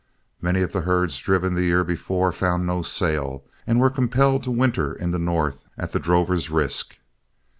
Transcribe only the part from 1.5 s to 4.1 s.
the year before found no sale, and were